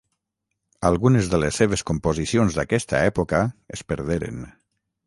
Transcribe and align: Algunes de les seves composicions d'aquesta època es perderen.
Algunes 0.89 1.29
de 1.35 1.39
les 1.43 1.61
seves 1.61 1.85
composicions 1.91 2.59
d'aquesta 2.61 3.05
època 3.13 3.47
es 3.79 3.87
perderen. 3.93 4.43